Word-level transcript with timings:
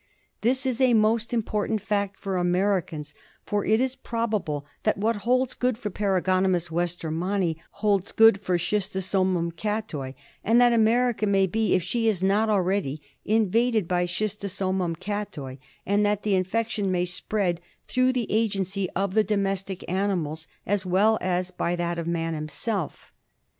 This 0.41 0.65
is 0.65 0.81
a 0.81 0.95
most 0.95 1.31
important 1.31 1.79
fact 1.79 2.17
for 2.19 2.37
Americans, 2.37 3.13
for 3.45 3.63
it 3.63 3.79
is 3.79 3.95
probable 3.95 4.65
that 4.81 4.97
what 4.97 5.17
holds 5.27 5.53
good 5.53 5.77
for 5.77 5.91
Paragonimus 5.91 6.69
westermanni 6.71 7.57
holds 7.85 8.11
good 8.11 8.41
for 8.41 8.57
Schis 8.57 8.89
tosomum 8.89 9.53
caitoi, 9.53 10.15
and 10.43 10.59
that 10.59 10.73
America 10.73 11.27
may 11.27 11.45
be, 11.45 11.75
if 11.75 11.83
she 11.83 12.07
is 12.07 12.23
not 12.23 12.49
so 12.49 12.53
already, 12.53 12.99
invaded 13.25 13.87
by 13.87 14.07
Schistosomum 14.07 14.95
cattoi, 14.95 15.59
and 15.85 16.03
that 16.03 16.23
the 16.23 16.33
infection 16.33 16.89
may 16.89 17.05
spread 17.05 17.61
through 17.87 18.11
the 18.11 18.25
agency 18.31 18.89
of 18.95 19.13
the 19.13 19.23
domestic 19.23 19.87
animals 19.87 20.47
as 20.65 20.83
well 20.83 21.19
as 21.21 21.51
by 21.51 21.75
that 21.75 21.99
of 21.99 22.07
man 22.07 22.33
himself. 22.33 23.13